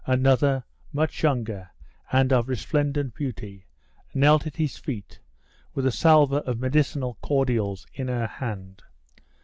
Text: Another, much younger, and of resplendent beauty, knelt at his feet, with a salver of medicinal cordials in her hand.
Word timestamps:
Another, 0.07 0.63
much 0.91 1.21
younger, 1.21 1.69
and 2.11 2.33
of 2.33 2.49
resplendent 2.49 3.13
beauty, 3.13 3.67
knelt 4.15 4.47
at 4.47 4.55
his 4.55 4.75
feet, 4.75 5.19
with 5.75 5.85
a 5.85 5.91
salver 5.91 6.39
of 6.39 6.57
medicinal 6.57 7.19
cordials 7.21 7.85
in 7.93 8.07
her 8.07 8.25
hand. 8.25 8.81